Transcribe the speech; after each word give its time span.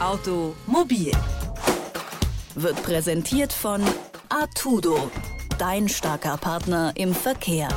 Automobil 0.00 1.12
wird 2.54 2.82
präsentiert 2.82 3.52
von 3.52 3.82
Artudo, 4.30 5.10
dein 5.58 5.90
starker 5.90 6.38
Partner 6.38 6.94
im 6.96 7.12
Verkehr. 7.12 7.68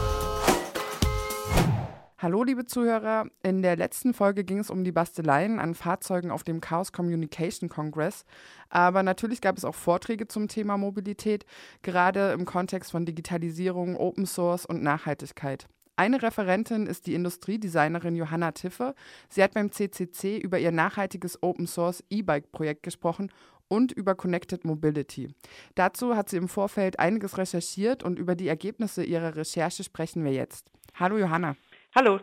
Hallo, 2.17 2.45
liebe 2.45 2.65
Zuhörer. 2.65 3.25
In 3.43 3.61
der 3.61 3.75
letzten 3.75 4.13
Folge 4.13 4.45
ging 4.45 4.59
es 4.59 4.69
um 4.69 4.85
die 4.85 4.93
Basteleien 4.93 5.59
an 5.59 5.75
Fahrzeugen 5.75 6.31
auf 6.31 6.43
dem 6.43 6.61
Chaos 6.61 6.93
Communication 6.93 7.67
Congress. 7.67 8.23
Aber 8.69 9.03
natürlich 9.03 9.41
gab 9.41 9.57
es 9.57 9.65
auch 9.65 9.75
Vorträge 9.75 10.29
zum 10.29 10.47
Thema 10.47 10.77
Mobilität, 10.77 11.45
gerade 11.81 12.31
im 12.31 12.45
Kontext 12.45 12.91
von 12.91 13.05
Digitalisierung, 13.05 13.97
Open 13.97 14.25
Source 14.25 14.65
und 14.65 14.81
Nachhaltigkeit. 14.81 15.67
Eine 15.95 16.23
Referentin 16.23 16.87
ist 16.87 17.05
die 17.05 17.13
Industriedesignerin 17.13 18.15
Johanna 18.15 18.51
Tiffe. 18.51 18.95
Sie 19.29 19.43
hat 19.43 19.53
beim 19.53 19.71
CCC 19.71 20.39
über 20.39 20.57
ihr 20.57 20.71
nachhaltiges 20.71 21.43
Open 21.43 21.67
Source 21.67 22.03
E-Bike-Projekt 22.09 22.81
gesprochen 22.81 23.31
und 23.67 23.91
über 23.91 24.15
Connected 24.15 24.65
Mobility. 24.65 25.29
Dazu 25.75 26.15
hat 26.15 26.29
sie 26.29 26.37
im 26.37 26.47
Vorfeld 26.47 26.97
einiges 26.97 27.37
recherchiert 27.37 28.03
und 28.03 28.17
über 28.17 28.33
die 28.33 28.47
Ergebnisse 28.47 29.03
ihrer 29.03 29.35
Recherche 29.35 29.83
sprechen 29.83 30.23
wir 30.23 30.33
jetzt. 30.33 30.71
Hallo 30.95 31.17
Johanna. 31.17 31.55
Hallo. 31.93 32.19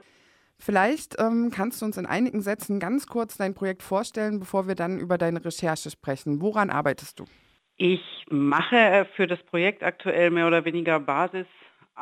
Vielleicht 0.59 1.19
ähm, 1.21 1.53
kannst 1.55 1.81
du 1.81 1.87
uns 1.87 1.97
in 1.97 2.07
einigen 2.07 2.43
Sätzen 2.43 2.81
ganz 2.81 3.07
kurz 3.07 3.37
dein 3.37 3.55
Projekt 3.55 3.85
vorstellen, 3.85 4.41
bevor 4.41 4.67
wir 4.67 4.75
dann 4.75 4.99
über 4.99 5.17
deine 5.17 5.45
Recherche 5.45 5.91
sprechen. 5.91 6.43
Woran 6.43 6.71
arbeitest 6.71 7.21
du? 7.21 7.25
Ich 7.77 8.03
mache 8.29 9.07
für 9.15 9.27
das 9.27 9.43
Projekt 9.45 9.83
aktuell 9.83 10.31
mehr 10.31 10.49
oder 10.49 10.65
weniger 10.65 11.01
Basis 11.01 11.47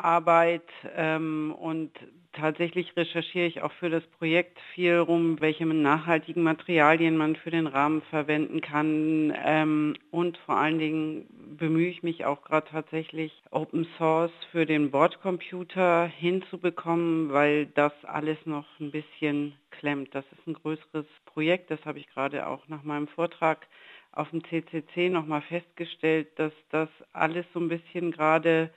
Arbeit 0.04 0.68
ähm, 0.96 1.54
und 1.58 1.92
tatsächlich 2.32 2.96
recherchiere 2.96 3.46
ich 3.46 3.62
auch 3.62 3.72
für 3.72 3.90
das 3.90 4.06
Projekt 4.18 4.58
viel 4.74 4.96
rum, 4.96 5.40
welche 5.40 5.66
nachhaltigen 5.66 6.42
Materialien 6.42 7.16
man 7.16 7.36
für 7.36 7.50
den 7.50 7.66
Rahmen 7.66 8.02
verwenden 8.02 8.60
kann 8.60 9.32
ähm, 9.44 9.94
und 10.10 10.38
vor 10.38 10.56
allen 10.56 10.78
Dingen 10.78 11.26
bemühe 11.58 11.88
ich 11.88 12.02
mich 12.02 12.24
auch 12.24 12.42
gerade 12.42 12.68
tatsächlich 12.70 13.32
Open 13.50 13.86
Source 13.96 14.32
für 14.52 14.66
den 14.66 14.90
Bordcomputer 14.90 16.06
hinzubekommen, 16.06 17.32
weil 17.32 17.66
das 17.66 17.92
alles 18.04 18.38
noch 18.44 18.66
ein 18.80 18.90
bisschen 18.90 19.54
klemmt. 19.70 20.14
Das 20.14 20.24
ist 20.32 20.46
ein 20.46 20.54
größeres 20.54 21.06
Projekt, 21.26 21.70
das 21.70 21.84
habe 21.84 21.98
ich 21.98 22.08
gerade 22.08 22.46
auch 22.46 22.68
nach 22.68 22.84
meinem 22.84 23.08
Vortrag 23.08 23.66
auf 24.12 24.30
dem 24.30 24.42
CCC 24.44 25.10
nochmal 25.10 25.42
festgestellt, 25.42 26.28
dass 26.36 26.52
das 26.70 26.88
alles 27.12 27.46
so 27.52 27.60
ein 27.60 27.68
bisschen 27.68 28.10
gerade 28.10 28.70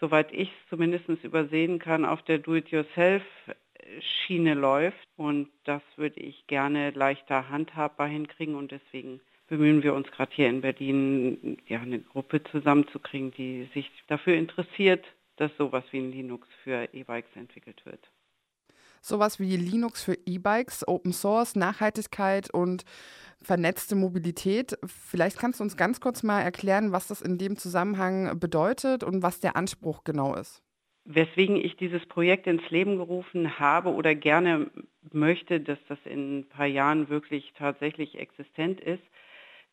soweit 0.00 0.32
ich 0.32 0.50
es 0.50 0.68
zumindest 0.70 1.08
übersehen 1.24 1.78
kann, 1.78 2.04
auf 2.04 2.22
der 2.22 2.38
Do-it-yourself-Schiene 2.38 4.54
läuft. 4.54 5.06
Und 5.16 5.48
das 5.64 5.82
würde 5.96 6.20
ich 6.20 6.46
gerne 6.46 6.90
leichter 6.90 7.48
handhabbar 7.48 8.08
hinkriegen 8.08 8.54
und 8.54 8.72
deswegen 8.72 9.20
bemühen 9.48 9.82
wir 9.82 9.94
uns 9.94 10.10
gerade 10.10 10.34
hier 10.34 10.48
in 10.48 10.60
Berlin, 10.60 11.58
ja, 11.68 11.80
eine 11.80 12.00
Gruppe 12.00 12.42
zusammenzukriegen, 12.44 13.32
die 13.32 13.68
sich 13.74 13.90
dafür 14.08 14.34
interessiert, 14.34 15.04
dass 15.36 15.56
sowas 15.56 15.84
wie 15.92 15.98
ein 15.98 16.12
Linux 16.12 16.48
für 16.64 16.88
E-Bikes 16.92 17.36
entwickelt 17.36 17.86
wird 17.86 18.00
sowas 19.00 19.38
wie 19.38 19.56
Linux 19.56 20.02
für 20.02 20.18
E-Bikes, 20.26 20.86
Open 20.86 21.12
Source, 21.12 21.56
Nachhaltigkeit 21.56 22.52
und 22.52 22.84
vernetzte 23.42 23.94
Mobilität. 23.94 24.76
Vielleicht 24.84 25.38
kannst 25.38 25.60
du 25.60 25.64
uns 25.64 25.76
ganz 25.76 26.00
kurz 26.00 26.22
mal 26.22 26.40
erklären, 26.40 26.92
was 26.92 27.06
das 27.06 27.22
in 27.22 27.38
dem 27.38 27.56
Zusammenhang 27.56 28.38
bedeutet 28.38 29.04
und 29.04 29.22
was 29.22 29.40
der 29.40 29.56
Anspruch 29.56 30.04
genau 30.04 30.34
ist. 30.34 30.62
Weswegen 31.04 31.56
ich 31.56 31.76
dieses 31.76 32.04
Projekt 32.06 32.48
ins 32.48 32.68
Leben 32.70 32.96
gerufen 32.96 33.60
habe 33.60 33.90
oder 33.94 34.16
gerne 34.16 34.70
möchte, 35.12 35.60
dass 35.60 35.78
das 35.88 35.98
in 36.04 36.40
ein 36.40 36.48
paar 36.48 36.66
Jahren 36.66 37.08
wirklich 37.08 37.52
tatsächlich 37.56 38.18
existent 38.18 38.80
ist, 38.80 39.02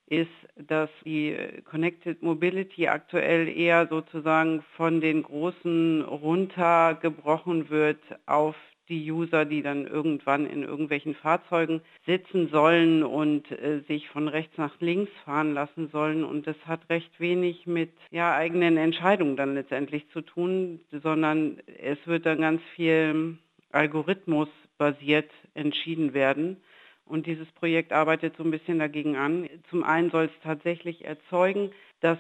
ist, 0.05 0.29
dass 0.55 0.89
die 1.05 1.35
Connected 1.65 2.21
Mobility 2.21 2.87
aktuell 2.87 3.47
eher 3.47 3.87
sozusagen 3.87 4.63
von 4.75 5.01
den 5.01 5.23
Großen 5.23 6.03
runtergebrochen 6.03 7.69
wird 7.69 8.01
auf 8.27 8.55
die 8.89 9.11
User, 9.11 9.45
die 9.45 9.61
dann 9.61 9.87
irgendwann 9.87 10.45
in 10.45 10.63
irgendwelchen 10.63 11.15
Fahrzeugen 11.15 11.81
sitzen 12.05 12.49
sollen 12.49 13.03
und 13.03 13.51
äh, 13.51 13.81
sich 13.87 14.09
von 14.09 14.27
rechts 14.27 14.57
nach 14.57 14.79
links 14.79 15.11
fahren 15.25 15.53
lassen 15.53 15.89
sollen. 15.89 16.23
Und 16.23 16.47
das 16.47 16.57
hat 16.65 16.89
recht 16.89 17.19
wenig 17.19 17.65
mit 17.65 17.91
ja, 18.11 18.35
eigenen 18.35 18.77
Entscheidungen 18.77 19.35
dann 19.35 19.53
letztendlich 19.55 20.07
zu 20.09 20.21
tun, 20.21 20.81
sondern 20.91 21.59
es 21.81 21.97
wird 22.05 22.25
dann 22.25 22.41
ganz 22.41 22.61
viel 22.75 23.37
Algorithmus 23.71 24.49
basiert 24.77 25.31
entschieden 25.53 26.13
werden. 26.13 26.57
Und 27.05 27.27
dieses 27.27 27.51
Projekt 27.51 27.91
arbeitet 27.91 28.37
so 28.37 28.43
ein 28.43 28.51
bisschen 28.51 28.79
dagegen 28.79 29.17
an. 29.17 29.49
Zum 29.69 29.83
einen 29.83 30.09
soll 30.09 30.25
es 30.25 30.41
tatsächlich 30.41 31.03
erzeugen, 31.05 31.71
dass 31.99 32.17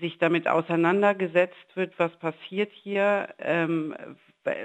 sich 0.00 0.18
damit 0.18 0.48
auseinandergesetzt 0.48 1.74
wird, 1.74 1.98
was 1.98 2.14
passiert 2.18 2.70
hier, 2.72 3.28
ähm, 3.38 3.94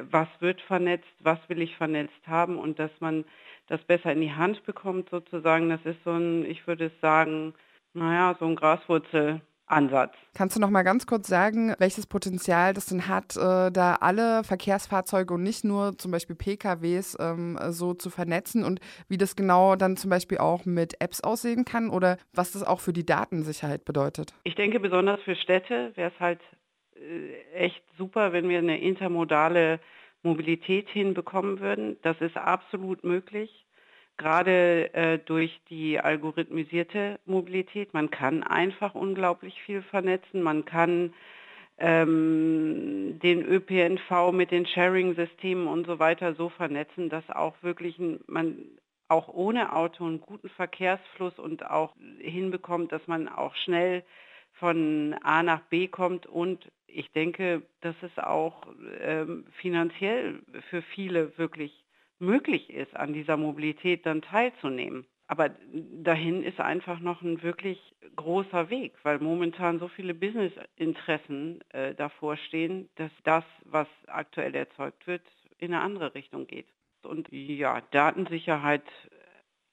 was 0.09 0.27
wird 0.39 0.61
vernetzt, 0.61 1.07
was 1.19 1.39
will 1.47 1.61
ich 1.61 1.75
vernetzt 1.75 2.27
haben 2.27 2.57
und 2.57 2.79
dass 2.79 2.91
man 2.99 3.25
das 3.67 3.81
besser 3.83 4.11
in 4.11 4.21
die 4.21 4.33
Hand 4.33 4.63
bekommt 4.65 5.09
sozusagen. 5.09 5.69
Das 5.69 5.81
ist 5.85 6.03
so 6.03 6.11
ein, 6.11 6.45
ich 6.45 6.67
würde 6.67 6.91
sagen, 7.01 7.53
naja, 7.93 8.35
so 8.39 8.45
ein 8.45 8.55
Graswurzel. 8.55 9.41
Ansatz. 9.71 10.13
Kannst 10.35 10.55
du 10.55 10.59
noch 10.59 10.69
mal 10.69 10.83
ganz 10.83 11.07
kurz 11.07 11.27
sagen, 11.27 11.73
welches 11.79 12.05
Potenzial 12.05 12.73
das 12.73 12.87
denn 12.87 13.07
hat, 13.07 13.35
äh, 13.37 13.71
da 13.71 13.95
alle 14.01 14.43
Verkehrsfahrzeuge 14.43 15.33
und 15.33 15.43
nicht 15.43 15.63
nur 15.63 15.97
zum 15.97 16.11
Beispiel 16.11 16.35
PKWs 16.35 17.17
ähm, 17.19 17.57
so 17.69 17.93
zu 17.93 18.09
vernetzen 18.09 18.63
und 18.63 18.79
wie 19.07 19.17
das 19.17 19.35
genau 19.35 19.75
dann 19.75 19.97
zum 19.97 20.09
Beispiel 20.09 20.37
auch 20.37 20.65
mit 20.65 20.99
Apps 20.99 21.21
aussehen 21.21 21.65
kann 21.65 21.89
oder 21.89 22.17
was 22.33 22.51
das 22.51 22.63
auch 22.63 22.81
für 22.81 22.93
die 22.93 23.05
Datensicherheit 23.05 23.85
bedeutet? 23.85 24.33
Ich 24.43 24.55
denke, 24.55 24.79
besonders 24.79 25.21
für 25.21 25.35
Städte 25.35 25.91
wäre 25.95 26.11
es 26.13 26.19
halt 26.19 26.41
echt 27.53 27.83
super, 27.97 28.33
wenn 28.33 28.49
wir 28.49 28.59
eine 28.59 28.79
intermodale 28.79 29.79
Mobilität 30.23 30.89
hinbekommen 30.89 31.59
würden. 31.59 31.97
Das 32.03 32.19
ist 32.21 32.37
absolut 32.37 33.03
möglich, 33.03 33.65
gerade 34.17 34.93
äh, 34.93 35.19
durch 35.19 35.59
die 35.69 35.99
algorithmisierte 35.99 37.19
Mobilität. 37.25 37.93
Man 37.93 38.11
kann 38.11 38.43
einfach 38.43 38.93
unglaublich 38.93 39.61
viel 39.63 39.81
vernetzen. 39.81 40.43
Man 40.43 40.65
kann 40.65 41.13
ähm, 41.79 43.19
den 43.23 43.43
ÖPNV 43.43 44.31
mit 44.31 44.51
den 44.51 44.67
Sharing-Systemen 44.67 45.67
und 45.67 45.87
so 45.87 45.97
weiter 45.97 46.35
so 46.35 46.49
vernetzen, 46.49 47.09
dass 47.09 47.27
auch 47.29 47.55
wirklich 47.63 47.99
man 48.27 48.57
auch 49.07 49.27
ohne 49.27 49.75
Auto 49.75 50.05
einen 50.05 50.21
guten 50.21 50.49
Verkehrsfluss 50.49 51.37
und 51.37 51.69
auch 51.69 51.93
hinbekommt, 52.19 52.91
dass 52.91 53.05
man 53.07 53.27
auch 53.27 53.55
schnell 53.55 54.03
von 54.61 55.15
A 55.23 55.41
nach 55.41 55.61
B 55.63 55.87
kommt 55.87 56.27
und 56.27 56.71
ich 56.85 57.11
denke, 57.13 57.63
dass 57.81 57.95
es 58.03 58.15
auch 58.19 58.67
ähm, 59.01 59.45
finanziell 59.59 60.43
für 60.69 60.83
viele 60.83 61.35
wirklich 61.39 61.83
möglich 62.19 62.69
ist, 62.69 62.95
an 62.95 63.11
dieser 63.11 63.37
Mobilität 63.37 64.05
dann 64.05 64.21
teilzunehmen. 64.21 65.07
Aber 65.25 65.49
dahin 65.73 66.43
ist 66.43 66.59
einfach 66.59 66.99
noch 66.99 67.23
ein 67.23 67.41
wirklich 67.41 67.79
großer 68.15 68.69
Weg, 68.69 68.93
weil 69.01 69.17
momentan 69.17 69.79
so 69.79 69.87
viele 69.87 70.13
Businessinteressen 70.13 71.61
äh, 71.69 71.95
davor 71.95 72.37
stehen, 72.37 72.87
dass 72.97 73.11
das, 73.23 73.45
was 73.65 73.87
aktuell 74.05 74.53
erzeugt 74.53 75.07
wird, 75.07 75.23
in 75.57 75.73
eine 75.73 75.81
andere 75.81 76.13
Richtung 76.13 76.45
geht. 76.45 76.67
Und 77.01 77.27
ja, 77.31 77.81
Datensicherheit 77.89 78.83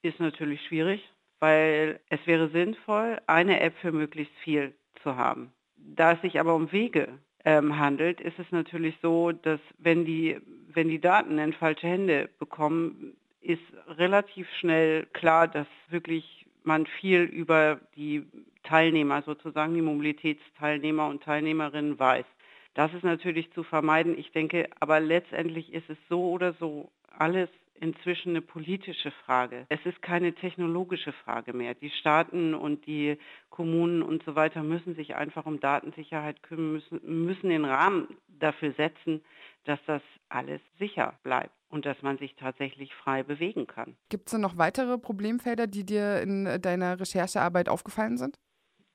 ist 0.00 0.18
natürlich 0.18 0.64
schwierig, 0.66 1.02
weil 1.40 2.00
es 2.08 2.20
wäre 2.26 2.48
sinnvoll, 2.50 3.18
eine 3.26 3.60
App 3.60 3.74
für 3.80 3.92
möglichst 3.92 4.34
viel 4.42 4.74
zu 5.02 5.16
haben. 5.16 5.52
Da 5.76 6.12
es 6.12 6.22
sich 6.22 6.40
aber 6.40 6.54
um 6.54 6.72
Wege 6.72 7.08
ähm, 7.44 7.78
handelt, 7.78 8.20
ist 8.20 8.38
es 8.38 8.50
natürlich 8.50 8.96
so, 9.00 9.32
dass 9.32 9.60
wenn 9.78 10.04
die, 10.04 10.36
wenn 10.72 10.88
die 10.88 11.00
Daten 11.00 11.38
in 11.38 11.52
falsche 11.52 11.86
Hände 11.86 12.28
bekommen, 12.38 13.16
ist 13.40 13.62
relativ 13.86 14.48
schnell 14.58 15.06
klar, 15.12 15.48
dass 15.48 15.66
wirklich 15.88 16.46
man 16.64 16.86
viel 16.86 17.22
über 17.22 17.80
die 17.96 18.26
Teilnehmer, 18.64 19.22
sozusagen 19.22 19.74
die 19.74 19.82
Mobilitätsteilnehmer 19.82 21.06
und 21.08 21.22
Teilnehmerinnen 21.22 21.98
weiß. 21.98 22.26
Das 22.74 22.92
ist 22.92 23.04
natürlich 23.04 23.50
zu 23.52 23.62
vermeiden. 23.62 24.18
Ich 24.18 24.30
denke, 24.32 24.68
aber 24.78 25.00
letztendlich 25.00 25.72
ist 25.72 25.88
es 25.88 25.96
so 26.08 26.30
oder 26.30 26.52
so 26.54 26.90
alles 27.16 27.48
inzwischen 27.80 28.30
eine 28.30 28.42
politische 28.42 29.10
Frage. 29.24 29.66
Es 29.68 29.84
ist 29.84 30.02
keine 30.02 30.34
technologische 30.34 31.12
Frage 31.12 31.52
mehr. 31.52 31.74
Die 31.74 31.90
Staaten 31.90 32.54
und 32.54 32.86
die 32.86 33.18
Kommunen 33.50 34.02
und 34.02 34.22
so 34.24 34.34
weiter 34.34 34.62
müssen 34.62 34.94
sich 34.94 35.14
einfach 35.14 35.46
um 35.46 35.60
Datensicherheit 35.60 36.42
kümmern, 36.42 36.72
müssen, 36.72 37.00
müssen 37.24 37.50
den 37.50 37.64
Rahmen 37.64 38.16
dafür 38.28 38.72
setzen, 38.72 39.22
dass 39.64 39.78
das 39.86 40.02
alles 40.28 40.60
sicher 40.78 41.18
bleibt 41.22 41.52
und 41.68 41.86
dass 41.86 42.00
man 42.02 42.18
sich 42.18 42.34
tatsächlich 42.36 42.94
frei 42.94 43.22
bewegen 43.22 43.66
kann. 43.66 43.96
Gibt 44.08 44.28
es 44.28 44.32
denn 44.32 44.40
noch 44.40 44.56
weitere 44.56 44.98
Problemfelder, 44.98 45.66
die 45.66 45.84
dir 45.84 46.20
in 46.22 46.60
deiner 46.60 46.98
Recherchearbeit 46.98 47.68
aufgefallen 47.68 48.16
sind? 48.16 48.38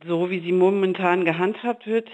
So 0.05 0.29
wie 0.29 0.41
sie 0.41 0.51
momentan 0.51 1.23
gehandhabt 1.23 1.85
wird, 1.87 2.09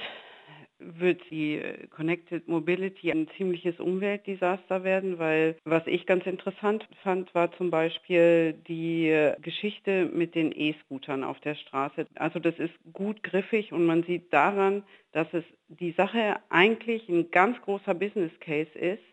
wird 0.79 1.21
die 1.29 1.55
äh, 1.55 1.87
Connected 1.87 2.47
Mobility 2.47 3.11
ein 3.11 3.27
ziemliches 3.37 3.79
Umweltdesaster 3.79 4.83
werden, 4.83 5.19
weil 5.19 5.57
was 5.65 5.85
ich 5.85 6.05
ganz 6.05 6.25
interessant 6.25 6.87
fand, 7.03 7.33
war 7.35 7.51
zum 7.53 7.69
Beispiel 7.69 8.53
die 8.67 9.09
äh, 9.09 9.35
Geschichte 9.41 10.05
mit 10.05 10.35
den 10.35 10.51
E-Scootern 10.51 11.23
auf 11.23 11.39
der 11.41 11.55
Straße. 11.55 12.07
Also 12.15 12.39
das 12.39 12.57
ist 12.57 12.73
gut 12.93 13.23
griffig 13.23 13.71
und 13.73 13.85
man 13.85 14.03
sieht 14.03 14.31
daran, 14.33 14.83
dass 15.11 15.27
es 15.33 15.43
die 15.67 15.91
Sache 15.91 16.37
eigentlich 16.49 17.07
ein 17.09 17.29
ganz 17.31 17.61
großer 17.61 17.93
Business 17.93 18.31
Case 18.39 18.77
ist, 18.77 19.03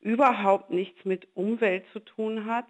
überhaupt 0.00 0.70
nichts 0.70 1.04
mit 1.04 1.26
Umwelt 1.34 1.84
zu 1.92 2.00
tun 2.00 2.46
hat, 2.46 2.66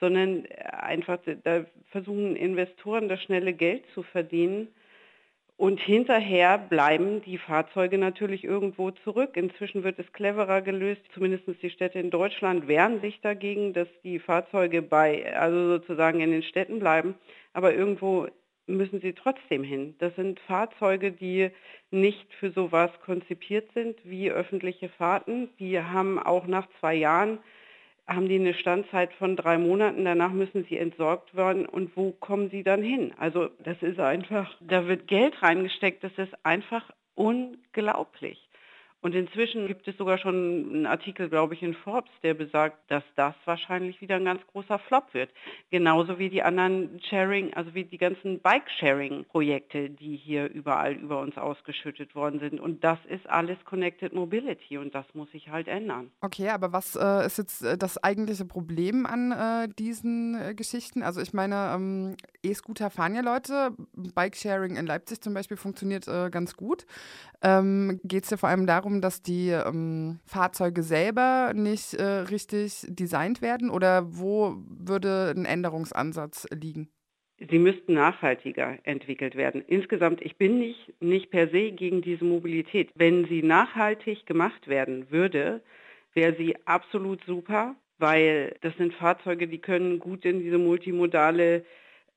sondern 0.00 0.46
einfach 0.46 1.18
da 1.42 1.64
versuchen 1.90 2.36
Investoren 2.36 3.08
das 3.08 3.22
schnelle 3.22 3.52
Geld 3.52 3.84
zu 3.94 4.02
verdienen 4.02 4.68
und 5.58 5.80
hinterher 5.80 6.56
bleiben 6.56 7.20
die 7.22 7.36
Fahrzeuge 7.36 7.98
natürlich 7.98 8.44
irgendwo 8.44 8.92
zurück. 8.92 9.36
Inzwischen 9.36 9.82
wird 9.82 9.98
es 9.98 10.10
cleverer 10.12 10.62
gelöst. 10.62 11.02
Zumindest 11.12 11.46
die 11.60 11.70
Städte 11.70 11.98
in 11.98 12.10
Deutschland 12.10 12.68
wehren 12.68 13.00
sich 13.00 13.20
dagegen, 13.22 13.72
dass 13.72 13.88
die 14.04 14.20
Fahrzeuge 14.20 14.82
bei, 14.82 15.36
also 15.36 15.78
sozusagen 15.78 16.20
in 16.20 16.30
den 16.30 16.44
Städten 16.44 16.78
bleiben. 16.78 17.16
Aber 17.54 17.74
irgendwo 17.74 18.28
müssen 18.68 19.00
sie 19.00 19.14
trotzdem 19.14 19.64
hin. 19.64 19.96
Das 19.98 20.14
sind 20.14 20.38
Fahrzeuge, 20.38 21.10
die 21.10 21.50
nicht 21.90 22.32
für 22.34 22.52
sowas 22.52 22.92
konzipiert 23.04 23.68
sind 23.74 23.96
wie 24.04 24.30
öffentliche 24.30 24.88
Fahrten. 24.90 25.48
Die 25.58 25.80
haben 25.80 26.20
auch 26.20 26.46
nach 26.46 26.68
zwei 26.78 26.94
Jahren 26.94 27.40
haben 28.08 28.28
die 28.28 28.36
eine 28.36 28.54
Standzeit 28.54 29.12
von 29.12 29.36
drei 29.36 29.58
Monaten, 29.58 30.04
danach 30.04 30.32
müssen 30.32 30.64
sie 30.64 30.78
entsorgt 30.78 31.36
werden 31.36 31.66
und 31.66 31.94
wo 31.96 32.12
kommen 32.12 32.48
sie 32.50 32.62
dann 32.62 32.82
hin? 32.82 33.12
Also 33.18 33.50
das 33.62 33.82
ist 33.82 34.00
einfach, 34.00 34.56
da 34.60 34.88
wird 34.88 35.06
Geld 35.06 35.42
reingesteckt, 35.42 36.02
das 36.02 36.16
ist 36.16 36.34
einfach 36.44 36.90
unglaublich. 37.14 38.47
Und 39.00 39.14
inzwischen 39.14 39.68
gibt 39.68 39.86
es 39.86 39.96
sogar 39.96 40.18
schon 40.18 40.34
einen 40.34 40.86
Artikel, 40.86 41.28
glaube 41.28 41.54
ich, 41.54 41.62
in 41.62 41.74
Forbes, 41.74 42.10
der 42.22 42.34
besagt, 42.34 42.78
dass 42.90 43.04
das 43.14 43.34
wahrscheinlich 43.44 44.00
wieder 44.00 44.16
ein 44.16 44.24
ganz 44.24 44.42
großer 44.52 44.78
Flop 44.80 45.14
wird. 45.14 45.30
Genauso 45.70 46.18
wie 46.18 46.28
die 46.28 46.42
anderen 46.42 47.00
Sharing, 47.08 47.54
also 47.54 47.74
wie 47.74 47.84
die 47.84 47.98
ganzen 47.98 48.40
Bike-Sharing-Projekte, 48.40 49.90
die 49.90 50.16
hier 50.16 50.50
überall 50.50 50.94
über 50.94 51.20
uns 51.20 51.38
ausgeschüttet 51.38 52.16
worden 52.16 52.40
sind. 52.40 52.60
Und 52.60 52.82
das 52.82 52.98
ist 53.08 53.28
alles 53.28 53.58
Connected 53.64 54.12
Mobility 54.14 54.78
und 54.78 54.94
das 54.94 55.06
muss 55.14 55.30
sich 55.30 55.48
halt 55.48 55.68
ändern. 55.68 56.10
Okay, 56.20 56.48
aber 56.48 56.72
was 56.72 56.96
äh, 56.96 57.26
ist 57.26 57.38
jetzt 57.38 57.62
äh, 57.62 57.78
das 57.78 58.02
eigentliche 58.02 58.44
Problem 58.44 59.06
an 59.06 59.30
äh, 59.30 59.68
diesen 59.78 60.34
äh, 60.34 60.54
Geschichten? 60.54 61.04
Also 61.04 61.20
ich 61.20 61.32
meine, 61.32 61.72
ähm, 61.74 62.16
E-Scooter 62.42 62.90
fahren 62.90 63.14
ja 63.14 63.20
Leute. 63.20 63.70
Bike-Sharing 63.94 64.76
in 64.76 64.86
Leipzig 64.86 65.20
zum 65.20 65.34
Beispiel 65.34 65.56
funktioniert 65.56 66.08
äh, 66.08 66.30
ganz 66.30 66.56
gut. 66.56 66.84
Ähm, 67.42 68.00
Geht 68.02 68.24
es 68.24 68.30
ja 68.30 68.36
vor 68.36 68.48
allem 68.48 68.66
darum, 68.66 68.87
darum, 68.88 69.00
dass 69.00 69.22
die 69.22 69.50
ähm, 69.50 70.18
Fahrzeuge 70.24 70.82
selber 70.82 71.52
nicht 71.54 71.94
äh, 71.94 72.02
richtig 72.02 72.86
designt 72.88 73.42
werden 73.42 73.70
oder 73.70 74.06
wo 74.08 74.56
würde 74.66 75.34
ein 75.36 75.44
Änderungsansatz 75.44 76.46
liegen? 76.50 76.88
Sie 77.50 77.58
müssten 77.58 77.94
nachhaltiger 77.94 78.78
entwickelt 78.82 79.36
werden. 79.36 79.62
Insgesamt, 79.66 80.22
ich 80.22 80.38
bin 80.38 80.58
nicht, 80.58 80.94
nicht 81.00 81.30
per 81.30 81.48
se 81.48 81.70
gegen 81.70 82.02
diese 82.02 82.24
Mobilität. 82.24 82.90
Wenn 82.96 83.26
sie 83.26 83.42
nachhaltig 83.42 84.26
gemacht 84.26 84.66
werden 84.66 85.10
würde, 85.10 85.62
wäre 86.14 86.34
sie 86.36 86.56
absolut 86.64 87.22
super, 87.26 87.76
weil 87.98 88.56
das 88.62 88.76
sind 88.76 88.94
Fahrzeuge, 88.94 89.46
die 89.46 89.58
können 89.60 90.00
gut 90.00 90.24
in 90.24 90.40
diese 90.40 90.58
multimodale 90.58 91.64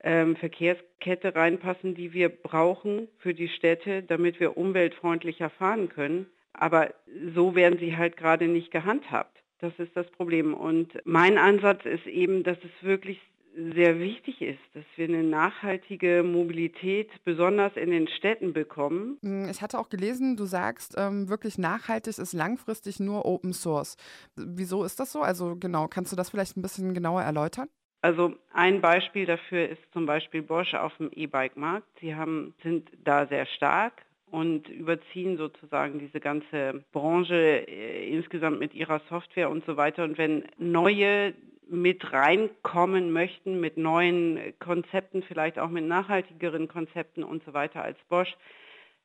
ähm, 0.02 0.34
Verkehrskette 0.36 1.36
reinpassen, 1.36 1.94
die 1.94 2.12
wir 2.12 2.28
brauchen 2.28 3.06
für 3.18 3.34
die 3.34 3.48
Städte, 3.48 4.02
damit 4.02 4.40
wir 4.40 4.56
umweltfreundlicher 4.56 5.50
fahren 5.50 5.88
können. 5.88 6.26
Aber 6.52 6.92
so 7.34 7.54
werden 7.54 7.78
sie 7.78 7.96
halt 7.96 8.16
gerade 8.16 8.48
nicht 8.48 8.70
gehandhabt. 8.70 9.38
Das 9.58 9.72
ist 9.78 9.96
das 9.96 10.10
Problem. 10.10 10.54
Und 10.54 10.92
mein 11.04 11.38
Ansatz 11.38 11.84
ist 11.84 12.06
eben, 12.06 12.42
dass 12.42 12.58
es 12.58 12.86
wirklich 12.86 13.20
sehr 13.54 13.98
wichtig 13.98 14.40
ist, 14.40 14.60
dass 14.74 14.84
wir 14.96 15.06
eine 15.06 15.22
nachhaltige 15.22 16.22
Mobilität 16.22 17.10
besonders 17.24 17.76
in 17.76 17.90
den 17.90 18.08
Städten 18.08 18.52
bekommen. 18.52 19.18
Hm, 19.22 19.48
ich 19.50 19.60
hatte 19.60 19.78
auch 19.78 19.88
gelesen, 19.88 20.36
du 20.36 20.44
sagst, 20.44 20.94
ähm, 20.96 21.28
wirklich 21.28 21.58
nachhaltig 21.58 22.18
ist 22.18 22.32
langfristig 22.32 22.98
nur 22.98 23.26
Open 23.26 23.52
Source. 23.52 23.96
Wieso 24.36 24.84
ist 24.84 24.98
das 25.00 25.12
so? 25.12 25.20
Also 25.20 25.56
genau, 25.56 25.86
kannst 25.88 26.12
du 26.12 26.16
das 26.16 26.30
vielleicht 26.30 26.56
ein 26.56 26.62
bisschen 26.62 26.94
genauer 26.94 27.22
erläutern? 27.22 27.68
Also 28.00 28.34
ein 28.52 28.80
Beispiel 28.80 29.26
dafür 29.26 29.68
ist 29.68 29.80
zum 29.92 30.06
Beispiel 30.06 30.42
Bosch 30.42 30.74
auf 30.74 30.96
dem 30.96 31.10
E-Bike-Markt. 31.12 31.86
Sie 32.00 32.14
haben, 32.14 32.54
sind 32.62 32.90
da 33.04 33.26
sehr 33.26 33.46
stark, 33.46 34.02
und 34.32 34.68
überziehen 34.68 35.36
sozusagen 35.36 35.98
diese 35.98 36.18
ganze 36.18 36.82
Branche 36.90 37.68
äh, 37.68 38.08
insgesamt 38.08 38.58
mit 38.58 38.72
ihrer 38.74 39.00
Software 39.10 39.50
und 39.50 39.64
so 39.66 39.76
weiter. 39.76 40.04
Und 40.04 40.16
wenn 40.16 40.44
neue 40.56 41.34
mit 41.68 42.12
reinkommen 42.12 43.12
möchten, 43.12 43.60
mit 43.60 43.76
neuen 43.76 44.54
Konzepten, 44.58 45.22
vielleicht 45.22 45.58
auch 45.58 45.68
mit 45.68 45.84
nachhaltigeren 45.84 46.66
Konzepten 46.66 47.24
und 47.24 47.44
so 47.44 47.52
weiter 47.52 47.82
als 47.82 47.98
Bosch, 48.08 48.34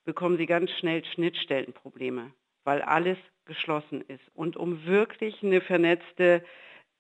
bekommen 0.06 0.38
sie 0.38 0.46
ganz 0.46 0.72
schnell 0.72 1.04
Schnittstellenprobleme, 1.04 2.32
weil 2.64 2.82
alles 2.82 3.18
geschlossen 3.46 4.02
ist. 4.08 4.24
Und 4.34 4.56
um 4.56 4.86
wirklich 4.86 5.44
eine 5.44 5.60
vernetzte 5.60 6.44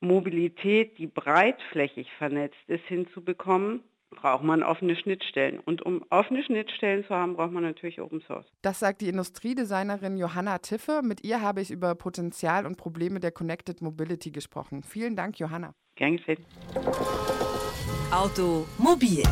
Mobilität, 0.02 0.98
die 0.98 1.08
breitflächig 1.08 2.12
vernetzt 2.18 2.58
ist, 2.68 2.84
hinzubekommen, 2.86 3.84
braucht 4.22 4.44
man 4.44 4.64
offene 4.64 4.96
Schnittstellen. 4.96 5.60
Und 5.60 5.82
um 5.82 6.04
offene 6.10 6.44
Schnittstellen 6.44 7.04
zu 7.06 7.14
haben, 7.14 7.36
braucht 7.36 7.52
man 7.52 7.64
natürlich 7.64 8.02
Open 8.02 8.22
Source. 8.28 8.46
Das 8.62 8.80
sagt 8.80 9.02
die 9.02 9.10
Industriedesignerin 9.10 10.18
Johanna 10.18 10.58
Tiffe. 10.60 11.02
Mit 11.04 11.24
ihr 11.24 11.42
habe 11.42 11.62
ich 11.62 11.72
über 11.72 11.96
Potenzial 11.96 12.66
und 12.66 12.78
Probleme 12.78 13.20
der 13.20 13.32
Connected 13.32 13.82
Mobility 13.82 14.32
gesprochen. 14.32 14.84
Vielen 14.84 15.16
Dank, 15.16 15.40
Johanna. 15.40 15.74
Gern 15.96 16.18
geschehen. 16.18 16.46
Automobil 18.12 19.24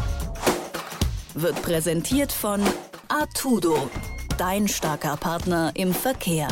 wird 1.33 1.61
präsentiert 1.61 2.31
von 2.31 2.61
Artudo, 3.07 3.89
dein 4.37 4.67
starker 4.67 5.17
Partner 5.17 5.71
im 5.75 5.93
Verkehr. 5.93 6.47